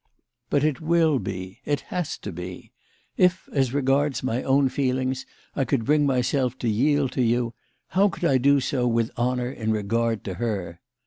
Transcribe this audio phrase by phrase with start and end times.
[0.49, 1.59] "But it will be.
[1.63, 2.71] It has to be.
[3.17, 7.53] If as regards my own feelings I could bring myself to yield to you,
[7.89, 10.81] how could I do so with honour in regard to her